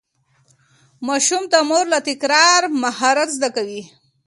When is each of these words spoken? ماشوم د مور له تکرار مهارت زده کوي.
ماشوم 1.07 1.43
د 1.49 1.55
مور 1.69 1.85
له 1.93 1.99
تکرار 2.07 2.61
مهارت 2.83 3.29
زده 3.37 3.49
کوي. 3.55 3.81